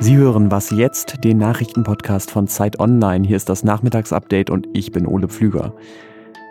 Sie 0.00 0.16
hören 0.16 0.50
Was 0.50 0.70
jetzt, 0.70 1.24
den 1.24 1.38
Nachrichtenpodcast 1.38 2.30
von 2.30 2.48
Zeit 2.48 2.80
Online. 2.80 3.26
Hier 3.26 3.36
ist 3.36 3.48
das 3.48 3.62
Nachmittagsupdate 3.62 4.50
und 4.50 4.66
ich 4.72 4.90
bin 4.90 5.06
Ole 5.06 5.28
Pflüger. 5.28 5.74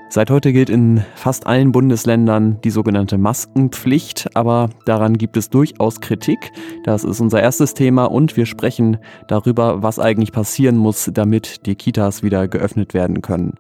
Seit 0.10 0.30
heute 0.30 0.52
gilt 0.52 0.70
in 0.70 1.04
fast 1.16 1.48
allen 1.48 1.72
Bundesländern 1.72 2.60
die 2.64 2.70
sogenannte 2.70 3.18
Maskenpflicht, 3.18 4.30
aber 4.36 4.70
daran 4.86 5.18
gibt 5.18 5.38
es 5.38 5.50
durchaus 5.50 6.02
Kritik. 6.02 6.52
Das 6.84 7.04
ist 7.04 7.20
unser 7.20 7.42
erstes 7.42 7.74
Thema 7.74 8.06
und 8.06 8.36
wir 8.36 8.46
sprechen 8.46 8.98
darüber, 9.28 9.84
was 9.84 10.00
eigentlich 10.00 10.32
passieren 10.32 10.78
muss, 10.78 11.10
damit 11.14 11.66
die 11.66 11.76
Kitas 11.76 12.24
wieder 12.24 12.48
geöffnet 12.48 12.94
werden 12.94 13.22
können. 13.22 13.56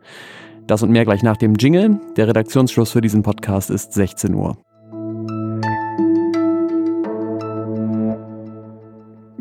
Das 0.68 0.84
und 0.84 0.92
mehr 0.92 1.05
gleich 1.05 1.21
nach 1.21 1.38
dem 1.38 1.55
Jingle. 1.55 2.00
Der 2.16 2.28
Redaktionsschluss 2.28 2.92
für 2.92 3.02
diesen 3.02 3.23
Podcast 3.23 3.70
ist 3.70 3.94
16 3.94 4.34
Uhr. 4.34 4.58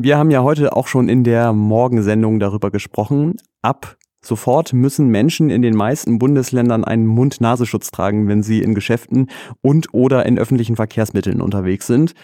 Wir 0.03 0.17
haben 0.17 0.31
ja 0.31 0.43
heute 0.43 0.75
auch 0.75 0.87
schon 0.87 1.11
in 1.11 1.25
der 1.25 1.53
Morgensendung 1.53 2.41
darüber 2.41 2.71
gesprochen. 2.71 3.37
Ab 3.61 3.99
Sofort 4.23 4.73
müssen 4.73 5.09
Menschen 5.09 5.51
in 5.51 5.61
den 5.61 5.77
meisten 5.77 6.19
Bundesländern 6.19 6.85
einen 6.85 7.07
Mund-Nasenschutz 7.07 7.91
tragen, 7.91 8.27
wenn 8.27 8.43
sie 8.43 8.63
in 8.63 8.75
Geschäften 8.75 9.29
und 9.61 9.93
oder 9.93 10.25
in 10.25 10.39
öffentlichen 10.39 10.77
Verkehrsmitteln 10.77 11.43
unterwegs 11.43 11.87
sind. 11.87 12.15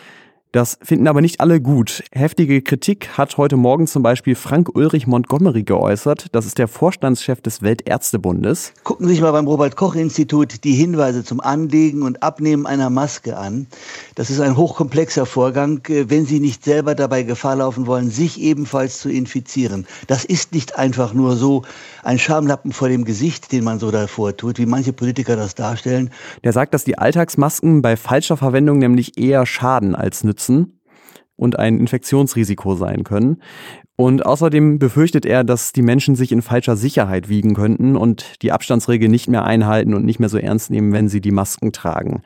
Das 0.56 0.78
finden 0.80 1.06
aber 1.06 1.20
nicht 1.20 1.42
alle 1.42 1.60
gut. 1.60 2.02
Heftige 2.12 2.62
Kritik 2.62 3.19
hat 3.19 3.37
heute 3.37 3.59
Morgen 3.59 3.87
zum 3.87 4.02
Beispiel 4.02 4.34
Frank 4.34 4.74
Ulrich 4.74 5.06
Montgomery 5.06 5.64
geäußert. 5.64 6.28
Das 6.33 6.47
ist 6.47 6.56
der 6.56 6.66
Vorstandschef 6.66 7.42
des 7.42 7.60
Weltärztebundes. 7.60 8.73
Gucken 8.83 9.06
Sie 9.06 9.12
sich 9.12 9.20
mal 9.20 9.33
beim 9.33 9.47
Robert-Koch-Institut 9.47 10.64
die 10.64 10.73
Hinweise 10.73 11.24
zum 11.24 11.42
Anlegen 11.42 12.00
und 12.00 12.23
Abnehmen 12.23 12.64
einer 12.64 12.88
Maske 12.88 13.37
an. 13.37 13.66
Das 14.14 14.30
ist 14.30 14.41
ein 14.41 14.56
hochkomplexer 14.56 15.27
Vorgang, 15.27 15.84
äh, 15.88 16.09
wenn 16.09 16.24
Sie 16.24 16.41
nicht 16.41 16.64
selber 16.64 16.95
dabei 16.95 17.22
Gefahr 17.22 17.56
laufen 17.56 17.86
wollen, 17.86 18.09
sich 18.09 18.41
ebenfalls 18.41 19.00
zu 19.00 19.11
infizieren. 19.11 19.86
Das 20.06 20.25
ist 20.25 20.55
nicht 20.55 20.78
einfach 20.78 21.12
nur 21.12 21.36
so 21.36 21.64
ein 22.03 22.19
Schamlappen 22.19 22.72
vor 22.72 22.88
dem 22.88 23.05
Gesicht, 23.05 23.53
den 23.53 23.62
man 23.62 23.78
so 23.78 23.91
davor 23.91 24.34
tut, 24.34 24.56
wie 24.59 24.64
manche 24.64 24.94
Politiker 24.94 25.36
das 25.36 25.55
darstellen. 25.55 26.09
Der 26.44 26.55
sagt, 26.55 26.72
dass 26.72 26.84
die 26.84 26.97
Alltagsmasken 26.97 27.83
bei 27.83 27.98
falscher 27.98 28.38
Verwendung 28.38 28.78
nämlich 28.78 29.19
eher 29.19 29.44
schaden 29.44 29.94
als 29.94 30.25
nützen 30.25 30.45
und 31.36 31.58
ein 31.58 31.78
Infektionsrisiko 31.78 32.75
sein 32.75 33.05
können. 33.05 33.42
Und 33.98 34.27
außerdem 34.27 34.78
befürchtet 34.78 35.25
er, 35.25 35.42
dass 35.42 35.72
die 35.72 35.80
Menschen 35.80 36.16
sich 36.16 36.30
in 36.30 36.42
falscher 36.42 36.77
Sicherheit 36.77 37.30
wiegen 37.30 37.55
könnten 37.55 37.97
und 37.97 38.42
die 38.42 38.53
Abstandsregel 38.53 39.08
nicht 39.08 39.27
mehr 39.27 39.44
einhalten 39.44 39.94
und 39.94 40.05
nicht 40.05 40.20
mehr 40.20 40.28
so 40.28 40.36
ernst 40.36 40.70
nehmen, 40.70 40.92
wenn 40.92 41.08
sie 41.08 41.22
die 41.22 41.30
Masken 41.30 41.72
tragen. 41.72 42.20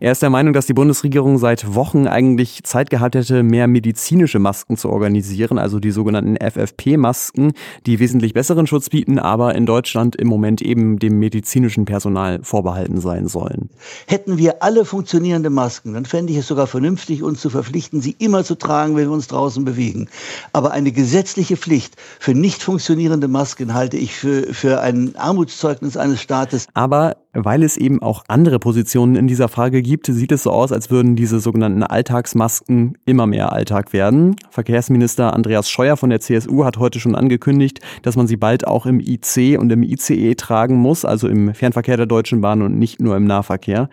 Er 0.00 0.12
ist 0.12 0.20
der 0.20 0.28
Meinung, 0.28 0.52
dass 0.52 0.66
die 0.66 0.74
Bundesregierung 0.74 1.38
seit 1.38 1.74
Wochen 1.74 2.06
eigentlich 2.06 2.62
Zeit 2.64 2.90
gehabt 2.90 3.14
hätte, 3.14 3.42
mehr 3.42 3.68
medizinische 3.68 4.38
Masken 4.38 4.76
zu 4.76 4.90
organisieren, 4.90 5.56
also 5.56 5.80
die 5.80 5.92
sogenannten 5.92 6.36
FFP-Masken, 6.36 7.52
die 7.86 8.00
wesentlich 8.00 8.34
besseren 8.34 8.66
Schutz 8.66 8.90
bieten, 8.90 9.18
aber 9.18 9.54
in 9.54 9.64
Deutschland 9.64 10.16
im 10.16 10.28
Moment 10.28 10.60
eben 10.60 10.98
dem 10.98 11.18
medizinischen 11.18 11.86
Personal 11.86 12.40
vorbehalten 12.42 13.00
sein 13.00 13.28
sollen. 13.28 13.70
Hätten 14.06 14.36
wir 14.36 14.62
alle 14.62 14.84
funktionierende 14.84 15.48
Masken, 15.48 15.94
dann 15.94 16.04
fände 16.04 16.34
ich 16.34 16.38
es 16.40 16.48
sogar 16.48 16.66
vernünftig, 16.66 17.22
uns 17.22 17.40
zu 17.40 17.48
verpflichten, 17.48 18.02
sie 18.02 18.14
immer 18.18 18.44
zu 18.44 18.56
tragen, 18.56 18.94
wenn 18.94 19.08
wir 19.08 19.14
uns 19.14 19.28
draußen 19.28 19.64
bewegen. 19.64 20.08
Aber 20.52 20.72
eine 20.72 20.92
gesetzliche 21.14 21.56
Pflicht 21.56 21.94
für 22.18 22.34
nicht 22.34 22.60
funktionierende 22.60 23.28
Masken 23.28 23.72
halte 23.72 23.96
ich 23.96 24.16
für, 24.16 24.52
für 24.52 24.80
ein 24.80 25.14
Armutszeugnis 25.14 25.96
eines 25.96 26.20
Staates. 26.20 26.66
Aber 26.74 27.18
weil 27.32 27.62
es 27.62 27.76
eben 27.76 28.02
auch 28.02 28.24
andere 28.26 28.58
Positionen 28.58 29.14
in 29.14 29.28
dieser 29.28 29.46
Frage 29.46 29.80
gibt, 29.80 30.06
sieht 30.06 30.32
es 30.32 30.42
so 30.42 30.50
aus, 30.50 30.72
als 30.72 30.90
würden 30.90 31.14
diese 31.14 31.38
sogenannten 31.38 31.84
Alltagsmasken 31.84 32.98
immer 33.04 33.28
mehr 33.28 33.52
Alltag 33.52 33.92
werden. 33.92 34.34
Verkehrsminister 34.50 35.34
Andreas 35.34 35.70
Scheuer 35.70 35.96
von 35.96 36.10
der 36.10 36.18
CSU 36.18 36.64
hat 36.64 36.78
heute 36.78 36.98
schon 36.98 37.14
angekündigt, 37.14 37.78
dass 38.02 38.16
man 38.16 38.26
sie 38.26 38.36
bald 38.36 38.66
auch 38.66 38.84
im 38.84 38.98
IC 38.98 39.56
und 39.56 39.70
im 39.70 39.84
ICE 39.84 40.34
tragen 40.34 40.74
muss, 40.74 41.04
also 41.04 41.28
im 41.28 41.54
Fernverkehr 41.54 41.96
der 41.96 42.06
Deutschen 42.06 42.40
Bahn 42.40 42.60
und 42.60 42.76
nicht 42.76 43.00
nur 43.00 43.16
im 43.16 43.24
Nahverkehr. 43.24 43.88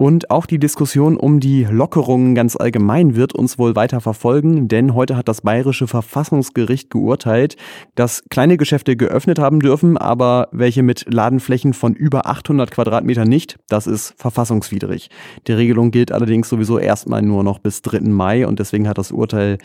Und 0.00 0.30
auch 0.30 0.46
die 0.46 0.58
Diskussion 0.58 1.18
um 1.18 1.40
die 1.40 1.64
Lockerungen 1.64 2.34
ganz 2.34 2.56
allgemein 2.56 3.16
wird 3.16 3.34
uns 3.34 3.58
wohl 3.58 3.76
weiter 3.76 4.00
verfolgen, 4.00 4.66
denn 4.66 4.94
heute 4.94 5.14
hat 5.14 5.28
das 5.28 5.42
Bayerische 5.42 5.86
Verfassungsgericht 5.86 6.88
geurteilt, 6.88 7.56
dass 7.96 8.24
kleine 8.30 8.56
Geschäfte 8.56 8.96
geöffnet 8.96 9.38
haben 9.38 9.60
dürfen, 9.60 9.98
aber 9.98 10.48
welche 10.52 10.82
mit 10.82 11.04
Ladenflächen 11.12 11.74
von 11.74 11.92
über 11.92 12.24
800 12.24 12.70
Quadratmetern 12.70 13.28
nicht. 13.28 13.58
Das 13.68 13.86
ist 13.86 14.14
verfassungswidrig. 14.16 15.10
Die 15.46 15.52
Regelung 15.52 15.90
gilt 15.90 16.12
allerdings 16.12 16.48
sowieso 16.48 16.78
erstmal 16.78 17.20
nur 17.20 17.44
noch 17.44 17.58
bis 17.58 17.82
3. 17.82 18.00
Mai 18.00 18.46
und 18.46 18.58
deswegen 18.58 18.88
hat 18.88 18.96
das 18.96 19.12
Urteil 19.12 19.58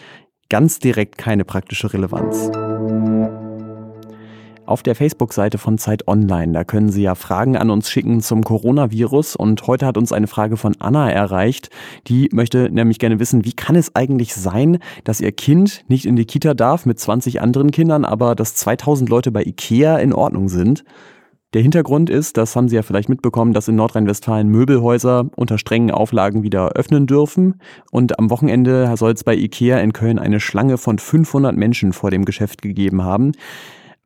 ganz 0.50 0.80
direkt 0.80 1.18
keine 1.18 1.46
praktische 1.46 1.94
Relevanz 1.94 2.52
auf 4.66 4.84
der 4.84 4.96
Facebook-Seite 4.96 5.58
von 5.58 5.78
Zeit 5.78 6.08
Online. 6.08 6.54
Da 6.54 6.64
können 6.64 6.90
Sie 6.90 7.04
ja 7.04 7.16
Fragen 7.16 7.58
an 7.58 7.70
uns 7.70 7.90
schicken 7.90 8.22
zum 8.22 8.44
Coronavirus. 8.44 9.36
Und 9.36 9.66
heute 9.68 9.86
hat 9.86 9.98
uns 9.98 10.12
eine 10.12 10.28
Frage 10.28 10.58
von 10.58 10.76
Anna 10.80 11.10
erreicht. 11.10 11.70
Die 12.08 12.30
möchte 12.32 12.70
nämlich 12.70 13.00
gerne 13.00 13.20
wissen, 13.20 13.46
wie 13.46 13.54
kann 13.54 13.76
es 13.76 13.96
eigentlich 13.96 14.36
sein, 14.36 14.80
dass 15.04 15.22
ihr 15.22 15.32
Kind 15.32 15.84
nicht 15.88 16.06
in 16.06 16.16
die 16.16 16.26
Kita 16.26 16.54
darf 16.54 16.86
mit 16.86 17.00
20 17.00 17.42
anderen 17.42 17.72
Kindern, 17.72 18.06
aber 18.06 18.36
dass 18.36 18.56
2000 18.56 19.10
Leute 19.10 19.32
bei 19.32 19.44
Ikea 19.44 19.98
in 19.98 20.14
Ordnung 20.14 20.50
sind? 20.50 20.84
Der 21.56 21.62
Hintergrund 21.62 22.10
ist, 22.10 22.36
das 22.36 22.54
haben 22.58 22.68
Sie 22.68 22.76
ja 22.76 22.82
vielleicht 22.82 23.08
mitbekommen, 23.08 23.54
dass 23.54 23.70
in 23.70 23.78
Nordrhein-Westfalen 23.78 24.50
Möbelhäuser 24.50 25.30
unter 25.38 25.58
strengen 25.58 25.90
Auflagen 25.90 26.44
wieder 26.44 26.74
öffnen 26.74 27.08
dürfen. 27.08 27.62
Und 27.92 28.20
am 28.20 28.30
Wochenende 28.30 28.94
soll 28.98 29.14
es 29.14 29.24
bei 29.24 29.36
Ikea 29.36 29.78
in 29.80 29.94
Köln 29.94 30.20
eine 30.20 30.42
Schlange 30.42 30.78
von 30.78 31.00
500 31.00 31.56
Menschen 31.56 31.94
vor 31.94 32.12
dem 32.12 32.26
Geschäft 32.26 32.62
gegeben 32.62 33.04
haben. 33.04 33.32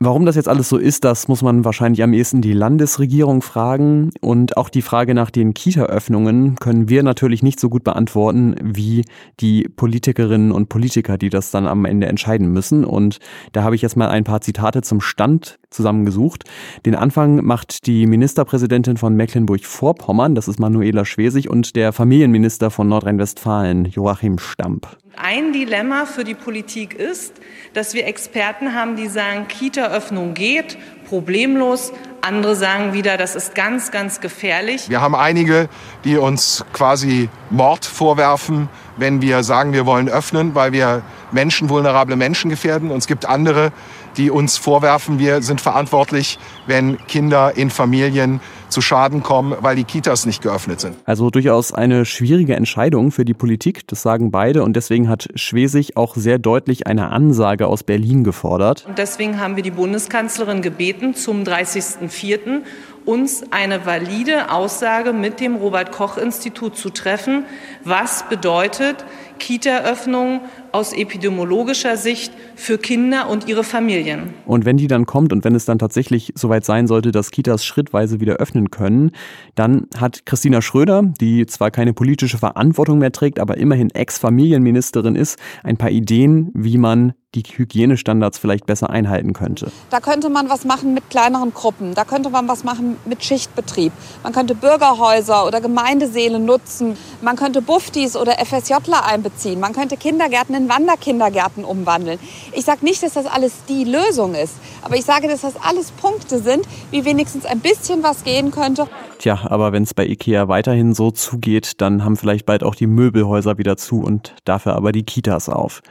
Warum 0.02 0.26
das 0.26 0.38
jetzt 0.38 0.48
alles 0.48 0.70
so 0.70 0.78
ist, 0.78 1.04
das 1.04 1.28
muss 1.28 1.42
man 1.42 1.66
wahrscheinlich 1.66 2.02
am 2.04 2.14
ehesten 2.14 2.42
die 2.42 2.54
Landesregierung 2.54 3.42
fragen. 3.42 4.12
Und 4.22 4.56
auch 4.56 4.70
die 4.70 4.82
Frage 4.82 5.14
nach 5.14 5.30
den 5.30 5.54
Kita-Öffnungen 5.54 6.56
können 6.56 6.88
wir 6.88 7.04
natürlich 7.04 7.44
nicht 7.44 7.60
so 7.60 7.68
gut 7.68 7.84
beantworten 7.84 8.56
wie 8.64 9.04
die 9.42 9.64
Politikerinnen 9.64 10.54
und 10.54 10.70
Politiker, 10.70 11.18
die 11.18 11.30
das 11.30 11.52
dann 11.52 11.68
am 11.68 11.84
Ende 11.84 12.08
entscheiden 12.08 12.48
müssen. 12.48 12.86
Und 12.86 13.20
da 13.52 13.64
habe 13.64 13.76
ich 13.76 13.82
jetzt 13.82 13.98
mal 13.98 14.08
ein 14.08 14.24
paar 14.24 14.40
Zitate 14.40 14.84
zum 14.84 15.02
Stand 15.02 15.60
zusammengesucht. 15.70 16.44
Den 16.86 16.96
Anfang 16.96 17.44
macht 17.44 17.86
die 17.88 18.06
Ministerpräsidentin 18.06 18.98
von 18.98 19.16
Mecklenburg-Vorpommern, 19.16 20.36
das 20.36 20.48
ist 20.48 20.60
Manuela 20.60 21.06
Schwesig, 21.06 21.50
und 21.50 21.76
der 21.76 21.94
Familienminister 21.94 22.72
von 22.72 22.88
Nordrhein-Westfalen, 22.88 23.86
Joachim 23.86 24.40
Stamp. 24.40 24.88
Ein 25.16 25.52
Dilemma 25.52 26.06
für 26.06 26.24
die 26.24 26.36
Politik 26.36 26.94
ist, 26.94 27.34
dass 27.74 27.94
wir 27.94 28.08
Experten 28.08 28.74
haben, 28.74 28.96
die 28.96 29.08
sagen, 29.08 29.48
Kita-Öffnung 29.48 30.34
geht, 30.34 30.78
problemlos. 31.06 31.92
Andere 32.22 32.56
sagen 32.56 32.94
wieder, 32.94 33.18
das 33.18 33.36
ist 33.36 33.56
ganz, 33.56 33.92
ganz 33.92 34.22
gefährlich. 34.22 34.90
Wir 34.90 35.02
haben 35.02 35.16
einige, 35.16 35.68
die 36.06 36.18
uns 36.18 36.64
quasi 36.74 37.30
Mord 37.50 37.86
vorwerfen, 37.86 38.70
wenn 38.98 39.22
wir 39.22 39.44
sagen, 39.44 39.74
wir 39.74 39.86
wollen 39.86 40.10
öffnen, 40.10 40.56
weil 40.56 40.72
wir 40.72 41.02
Menschen, 41.32 41.70
vulnerable 41.70 42.16
Menschen 42.16 42.50
gefährden. 42.50 42.92
Und 42.92 42.98
es 42.98 43.08
gibt 43.08 43.26
andere, 43.26 43.72
die 44.18 44.32
uns 44.32 44.58
vorwerfen, 44.58 45.20
wir 45.20 45.42
sind 45.42 45.62
verantwortlich, 45.62 46.40
wenn 46.68 46.98
Kinder 47.08 47.54
in 47.56 47.70
Familien 47.70 48.42
zu 48.70 48.82
Schaden 48.82 49.24
kommen, 49.24 49.56
weil 49.62 49.76
die 49.76 49.84
Kitas 49.84 50.26
nicht 50.26 50.42
geöffnet 50.42 50.80
sind. 50.80 50.96
Also 51.06 51.30
durchaus 51.30 51.74
eine 51.74 52.06
schwierige 52.06 52.56
Entscheidung 52.56 53.12
für 53.12 53.26
die 53.26 53.34
Politik, 53.34 53.88
das 53.88 54.02
sagen 54.02 54.32
beide. 54.32 54.64
Und 54.64 54.76
deswegen 54.76 55.10
hat 55.10 55.28
Schwesig 55.36 55.98
auch 55.98 56.16
sehr 56.16 56.38
deutlich 56.38 56.88
eine 56.88 57.12
Ansage 57.12 57.68
aus 57.68 57.84
Berlin 57.84 58.24
gefordert. 58.24 58.86
Und 58.88 58.98
deswegen 58.98 59.40
haben 59.40 59.56
wir 59.56 59.64
die 59.64 59.72
Bundeskanzlerin 59.72 60.62
gebeten, 60.62 61.16
zum 61.16 61.44
30.04. 61.44 62.62
uns 63.06 63.44
eine 63.52 63.86
valide 63.86 64.52
Aussage 64.52 65.14
mit 65.14 65.40
dem 65.40 65.56
Robert 65.56 65.92
Koch 65.92 66.18
Institut 66.18 66.78
zu 66.78 66.90
treffen, 66.90 67.46
was 67.84 68.28
bedeutet 68.30 69.06
Kita-Öffnung 69.40 70.42
aus 70.72 70.94
epidemiologischer 70.94 71.98
Sicht 71.98 72.32
für 72.56 72.78
Kinder 72.78 73.30
und 73.30 73.48
ihre 73.48 73.64
Familien. 73.64 74.34
Und 74.46 74.66
wenn 74.66 74.78
die 74.78 74.88
dann 74.88 75.06
kommt 75.06 75.34
und 75.34 75.44
wenn 75.44 75.56
es 75.56 75.66
dann 75.66 75.80
tatsächlich 75.80 76.34
soweit 76.36 76.66
sein 76.66 76.86
sollte, 76.86 77.12
dass 77.12 77.32
Kitas 77.32 77.66
schrittweise 77.66 78.20
wieder 78.20 78.36
öffnen 78.36 78.70
können, 78.70 79.12
dann 79.56 79.88
hat 79.98 80.26
Christina 80.26 80.62
Schröder, 80.62 81.04
die 81.20 81.46
zwar 81.46 81.72
keine 81.72 81.94
politische 81.94 82.38
Verantwortung 82.38 83.00
mehr 83.00 83.12
trägt, 83.12 83.40
aber 83.40 83.58
immerhin 83.58 83.90
Ex-Familienministerin 83.90 85.16
ist, 85.16 85.40
ein 85.64 85.78
paar 85.78 85.92
Ideen, 85.92 86.52
wie 86.54 86.78
man 86.78 87.14
die 87.36 87.44
Hygienestandards 87.44 88.40
vielleicht 88.40 88.66
besser 88.66 88.90
einhalten 88.90 89.34
könnte. 89.34 89.72
Da 89.92 90.00
könnte 90.00 90.30
man 90.30 90.50
was 90.50 90.66
machen 90.66 90.96
mit 90.96 91.12
kleineren 91.12 91.54
Gruppen, 91.54 91.94
da 91.94 92.04
könnte 92.04 92.32
man 92.32 92.48
was 92.48 92.64
machen 92.64 92.98
mit 93.06 93.24
Schichtbetrieb. 93.24 93.94
Man 94.24 94.34
könnte 94.34 94.56
Bürgerhäuser 94.56 95.46
oder 95.46 95.62
Gemeindeseele 95.62 96.40
nutzen, 96.40 96.98
man 97.22 97.36
könnte 97.36 97.62
Buftis 97.62 98.16
oder 98.16 98.34
FSJler 98.44 99.06
einbeziehen, 99.06 99.29
man 99.58 99.74
könnte 99.74 99.98
Kindergärten 99.98 100.56
in 100.56 100.70
Wanderkindergärten 100.70 101.64
umwandeln. 101.64 102.20
Ich 102.54 102.66
sage 102.66 102.84
nicht, 102.86 103.04
dass 103.04 103.14
das 103.14 103.26
alles 103.26 103.54
die 103.68 103.84
Lösung 103.84 104.36
ist, 104.36 104.56
aber 104.82 104.96
ich 104.96 105.06
sage, 105.06 105.28
dass 105.28 105.42
das 105.42 105.56
alles 105.62 105.92
Punkte 105.92 106.40
sind, 106.40 106.66
wie 106.92 107.06
wenigstens 107.06 107.46
ein 107.46 107.60
bisschen 107.60 108.04
was 108.04 108.24
gehen 108.24 108.52
könnte. 108.52 108.88
Tja, 109.20 109.40
aber 109.46 109.72
wenn 109.72 109.84
es 109.84 109.94
bei 109.94 110.06
Ikea 110.06 110.48
weiterhin 110.48 110.94
so 110.94 111.12
zugeht, 111.12 111.82
dann 111.82 112.04
haben 112.04 112.18
vielleicht 112.18 112.46
bald 112.46 112.64
auch 112.64 112.76
die 112.76 112.88
Möbelhäuser 112.88 113.58
wieder 113.58 113.78
zu 113.78 114.02
und 114.02 114.36
dafür 114.46 114.76
aber 114.76 114.92
die 114.92 115.04
Kitas 115.04 115.50
auf. 115.50 115.82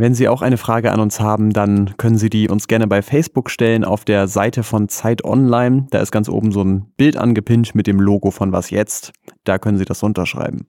Wenn 0.00 0.14
Sie 0.14 0.28
auch 0.28 0.40
eine 0.40 0.56
Frage 0.56 0.92
an 0.92 1.00
uns 1.00 1.20
haben, 1.20 1.52
dann 1.52 1.94
können 1.98 2.16
Sie 2.16 2.30
die 2.30 2.48
uns 2.48 2.68
gerne 2.68 2.86
bei 2.86 3.02
Facebook 3.02 3.50
stellen 3.50 3.84
auf 3.84 4.06
der 4.06 4.28
Seite 4.28 4.62
von 4.62 4.88
Zeit 4.88 5.24
Online. 5.24 5.88
Da 5.90 6.00
ist 6.00 6.10
ganz 6.10 6.30
oben 6.30 6.52
so 6.52 6.62
ein 6.62 6.86
Bild 6.96 7.18
angepinnt 7.18 7.74
mit 7.74 7.86
dem 7.86 8.00
Logo 8.00 8.30
von 8.30 8.50
Was 8.50 8.70
jetzt. 8.70 9.12
Da 9.44 9.58
können 9.58 9.76
Sie 9.76 9.84
das 9.84 10.02
unterschreiben. 10.02 10.68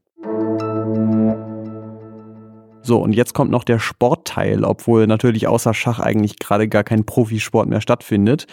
So, 2.92 2.98
und 2.98 3.14
jetzt 3.14 3.34
kommt 3.34 3.52
noch 3.52 3.64
der 3.64 3.80
Sportteil, 3.80 4.66
obwohl 4.66 5.08
natürlich 5.08 5.48
außer 5.48 5.74
Schach 5.74 6.02
eigentlich 6.02 6.40
gerade 6.40 6.68
gar 6.68 6.84
kein 6.84 7.06
Profisport 7.06 7.70
mehr 7.70 7.80
stattfindet. 7.80 8.48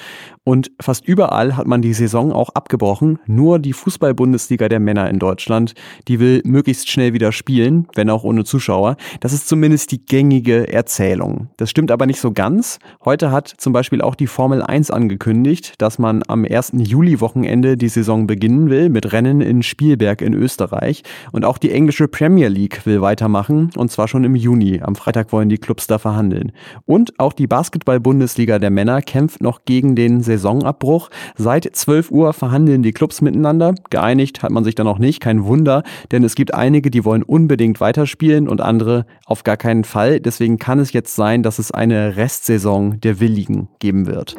Und 0.44 0.70
fast 0.80 1.04
überall 1.08 1.56
hat 1.56 1.66
man 1.66 1.82
die 1.82 1.92
Saison 1.92 2.32
auch 2.32 2.50
abgebrochen. 2.50 3.18
Nur 3.26 3.58
die 3.58 3.72
Fußball-Bundesliga 3.72 4.68
der 4.68 4.78
Männer 4.78 5.10
in 5.10 5.18
Deutschland, 5.18 5.74
die 6.06 6.20
will 6.20 6.40
möglichst 6.44 6.88
schnell 6.88 7.14
wieder 7.14 7.32
spielen, 7.32 7.88
wenn 7.96 8.08
auch 8.08 8.22
ohne 8.22 8.44
Zuschauer. 8.44 8.96
Das 9.18 9.32
ist 9.32 9.48
zumindest 9.48 9.90
die 9.90 10.06
gängige 10.06 10.72
Erzählung. 10.72 11.48
Das 11.56 11.68
stimmt 11.68 11.90
aber 11.90 12.06
nicht 12.06 12.20
so 12.20 12.30
ganz. 12.30 12.78
Heute 13.04 13.32
hat 13.32 13.48
zum 13.48 13.72
Beispiel 13.72 14.00
auch 14.00 14.14
die 14.14 14.28
Formel 14.28 14.62
1 14.62 14.92
angekündigt, 14.92 15.74
dass 15.78 15.98
man 15.98 16.22
am 16.28 16.44
1. 16.44 16.74
Juli-Wochenende 16.76 17.76
die 17.76 17.88
Saison 17.88 18.28
beginnen 18.28 18.70
will 18.70 18.88
mit 18.88 19.12
Rennen 19.12 19.40
in 19.40 19.64
Spielberg 19.64 20.22
in 20.22 20.32
Österreich. 20.32 21.02
Und 21.32 21.44
auch 21.44 21.58
die 21.58 21.72
englische 21.72 22.06
Premier 22.06 22.48
League 22.48 22.86
will 22.86 23.02
weitermachen 23.02 23.70
und 23.76 23.90
zwar 23.90 24.06
schon 24.06 24.27
im 24.28 24.36
Juni. 24.36 24.80
Am 24.80 24.94
Freitag 24.94 25.32
wollen 25.32 25.48
die 25.48 25.58
Clubs 25.58 25.86
da 25.86 25.98
verhandeln. 25.98 26.52
Und 26.86 27.18
auch 27.18 27.32
die 27.32 27.46
Basketball-Bundesliga 27.46 28.58
der 28.58 28.70
Männer 28.70 29.02
kämpft 29.02 29.42
noch 29.42 29.64
gegen 29.64 29.96
den 29.96 30.22
Saisonabbruch. 30.22 31.10
Seit 31.36 31.64
12 31.64 32.10
Uhr 32.10 32.32
verhandeln 32.32 32.82
die 32.82 32.92
Clubs 32.92 33.20
miteinander. 33.20 33.74
Geeinigt 33.90 34.42
hat 34.42 34.50
man 34.50 34.64
sich 34.64 34.74
da 34.74 34.84
noch 34.84 34.98
nicht. 34.98 35.20
Kein 35.20 35.44
Wunder, 35.44 35.82
denn 36.12 36.22
es 36.22 36.34
gibt 36.34 36.54
einige, 36.54 36.90
die 36.90 37.04
wollen 37.04 37.22
unbedingt 37.22 37.80
weiterspielen 37.80 38.48
und 38.48 38.60
andere 38.60 39.06
auf 39.26 39.42
gar 39.42 39.56
keinen 39.56 39.84
Fall. 39.84 40.20
Deswegen 40.20 40.58
kann 40.58 40.78
es 40.78 40.92
jetzt 40.92 41.16
sein, 41.16 41.42
dass 41.42 41.58
es 41.58 41.72
eine 41.72 42.16
Restsaison 42.16 43.00
der 43.00 43.20
Willigen 43.20 43.68
geben 43.80 44.06
wird. 44.06 44.36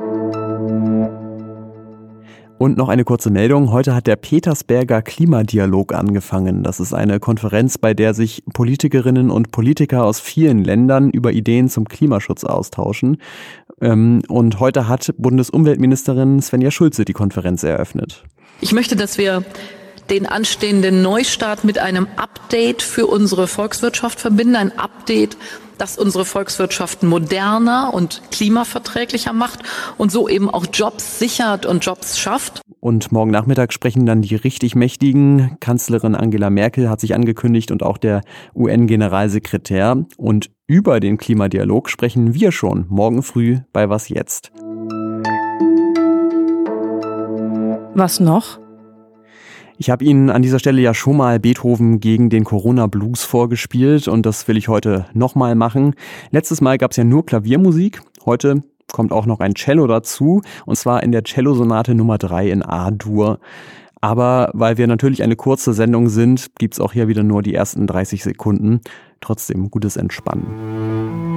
Und 2.59 2.75
noch 2.75 2.89
eine 2.89 3.05
kurze 3.05 3.29
Meldung. 3.29 3.71
Heute 3.71 3.95
hat 3.95 4.05
der 4.05 4.17
Petersberger 4.17 5.01
Klimadialog 5.01 5.93
angefangen. 5.93 6.61
Das 6.61 6.81
ist 6.81 6.93
eine 6.93 7.21
Konferenz, 7.21 7.77
bei 7.77 7.93
der 7.93 8.13
sich 8.13 8.43
Politikerinnen 8.53 9.31
und 9.31 9.51
Politiker 9.51 10.03
aus 10.03 10.19
vielen 10.19 10.65
Ländern 10.65 11.09
über 11.09 11.31
Ideen 11.31 11.69
zum 11.69 11.87
Klimaschutz 11.87 12.43
austauschen. 12.43 13.21
Ähm, 13.79 14.23
und 14.27 14.59
heute 14.59 14.89
hat 14.89 15.13
Bundesumweltministerin 15.17 16.41
Svenja 16.41 16.69
Schulze 16.69 17.05
die 17.05 17.13
Konferenz 17.13 17.63
eröffnet. 17.63 18.25
Ich 18.59 18.73
möchte, 18.73 18.97
dass 18.97 19.17
wir 19.17 19.45
den 20.09 20.25
anstehenden 20.25 21.01
Neustart 21.01 21.63
mit 21.63 21.79
einem 21.79 22.07
Update 22.17 22.81
für 22.81 23.07
unsere 23.07 23.47
Volkswirtschaft 23.47 24.19
verbinden. 24.19 24.57
Ein 24.57 24.77
Update 24.77 25.37
das 25.79 25.97
unsere 25.97 26.25
Volkswirtschaften 26.25 27.09
moderner 27.09 27.93
und 27.93 28.21
klimaverträglicher 28.31 29.33
macht 29.33 29.59
und 29.97 30.11
so 30.11 30.29
eben 30.29 30.49
auch 30.49 30.65
Jobs 30.71 31.19
sichert 31.19 31.65
und 31.65 31.83
Jobs 31.85 32.19
schafft. 32.19 32.61
Und 32.79 33.11
morgen 33.11 33.31
Nachmittag 33.31 33.73
sprechen 33.73 34.05
dann 34.05 34.21
die 34.21 34.35
richtig 34.35 34.75
Mächtigen. 34.75 35.57
Kanzlerin 35.59 36.15
Angela 36.15 36.49
Merkel 36.49 36.89
hat 36.89 36.99
sich 36.99 37.13
angekündigt 37.15 37.71
und 37.71 37.83
auch 37.83 37.97
der 37.97 38.21
UN-Generalsekretär. 38.55 40.05
Und 40.17 40.51
über 40.67 40.99
den 40.99 41.17
Klimadialog 41.17 41.89
sprechen 41.89 42.33
wir 42.33 42.51
schon 42.51 42.85
morgen 42.89 43.23
früh 43.23 43.59
bei 43.73 43.89
Was 43.89 44.09
jetzt. 44.09 44.51
Was 47.95 48.19
noch? 48.19 48.59
Ich 49.81 49.89
habe 49.89 50.03
Ihnen 50.03 50.29
an 50.29 50.41
dieser 50.41 50.59
Stelle 50.59 50.81
ja 50.81 50.93
schon 50.93 51.15
mal 51.15 51.39
Beethoven 51.39 52.01
gegen 52.01 52.29
den 52.29 52.43
Corona 52.43 52.87
Blues 52.87 53.23
vorgespielt 53.23 54.09
und 54.09 54.25
das 54.25 54.45
will 54.49 54.57
ich 54.57 54.67
heute 54.67 55.05
nochmal 55.13 55.55
machen. 55.55 55.95
Letztes 56.31 56.59
Mal 56.59 56.77
gab 56.77 56.91
es 56.91 56.97
ja 56.97 57.05
nur 57.05 57.25
Klaviermusik. 57.25 58.01
Heute 58.25 58.61
kommt 58.91 59.13
auch 59.13 59.25
noch 59.25 59.39
ein 59.39 59.53
Cello 59.55 59.87
dazu 59.87 60.41
und 60.65 60.75
zwar 60.75 61.01
in 61.01 61.13
der 61.13 61.23
Cellosonate 61.23 61.95
Nummer 61.95 62.17
3 62.17 62.51
in 62.51 62.61
A-Dur. 62.61 63.39
Aber 64.01 64.51
weil 64.53 64.77
wir 64.77 64.87
natürlich 64.87 65.23
eine 65.23 65.37
kurze 65.37 65.71
Sendung 65.71 66.09
sind, 66.09 66.47
gibt's 66.59 66.81
auch 66.81 66.91
hier 66.91 67.07
wieder 67.07 67.23
nur 67.23 67.41
die 67.41 67.55
ersten 67.55 67.87
30 67.87 68.21
Sekunden. 68.21 68.81
Trotzdem 69.21 69.71
gutes 69.71 69.95
Entspannen. 69.95 71.28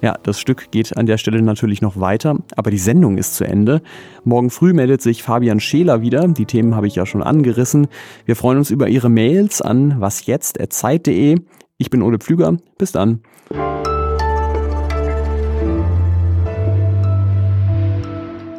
Ja, 0.00 0.16
das 0.22 0.38
Stück 0.38 0.70
geht 0.70 0.96
an 0.96 1.06
der 1.06 1.18
Stelle 1.18 1.42
natürlich 1.42 1.82
noch 1.82 1.98
weiter, 1.98 2.36
aber 2.54 2.70
die 2.70 2.78
Sendung 2.78 3.18
ist 3.18 3.34
zu 3.34 3.44
Ende. 3.44 3.82
Morgen 4.24 4.50
früh 4.50 4.72
meldet 4.72 5.02
sich 5.02 5.24
Fabian 5.24 5.58
Scheler 5.58 6.02
wieder. 6.02 6.28
Die 6.28 6.46
Themen 6.46 6.76
habe 6.76 6.86
ich 6.86 6.94
ja 6.94 7.04
schon 7.04 7.22
angerissen. 7.22 7.88
Wir 8.24 8.36
freuen 8.36 8.58
uns 8.58 8.70
über 8.70 8.88
Ihre 8.88 9.08
Mails 9.08 9.60
an 9.60 10.00
wasjetzt.zeit.de. 10.00 11.40
Ich 11.78 11.90
bin 11.90 12.02
Ole 12.02 12.18
Pflüger. 12.18 12.58
Bis 12.78 12.92
dann. 12.92 13.20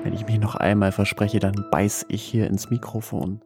Wenn 0.04 0.14
ich 0.14 0.26
mich 0.26 0.40
noch 0.40 0.56
einmal 0.56 0.92
verspreche, 0.92 1.40
dann 1.40 1.66
beiß 1.72 2.06
ich 2.10 2.22
hier 2.22 2.48
ins 2.48 2.70
Mikrofon. 2.70 3.40